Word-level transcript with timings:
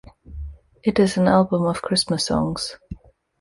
It 0.81 0.97
is 0.97 1.17
an 1.17 1.27
album 1.27 1.67
of 1.67 1.83
Christmas 1.83 2.25
songs. 2.25 2.75